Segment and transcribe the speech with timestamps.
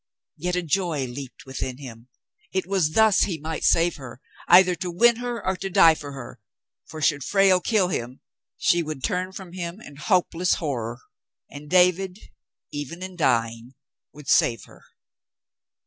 [0.37, 2.07] Yet a joy leaped within him.
[2.51, 6.13] It was thus he might save her, either to win her or to die for
[6.13, 6.39] her,
[6.87, 8.21] for should Frale kill him,
[8.57, 11.01] she would turn from him in hopeless horror,
[11.51, 12.17] and David,
[12.71, 13.75] even in dying,
[14.11, 14.81] would save her.